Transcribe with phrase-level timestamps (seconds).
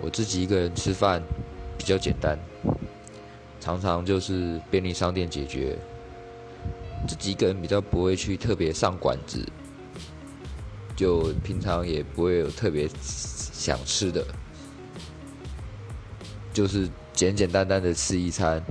[0.00, 1.22] 我自己一个人吃饭
[1.78, 2.38] 比较简单
[3.60, 5.78] 常常就是便利商店解决。
[7.06, 9.44] 自己一个人比较不会去特别上馆子
[10.94, 14.24] 就平常也不会有特别想吃的
[16.52, 18.62] 就是简简单单的吃一餐。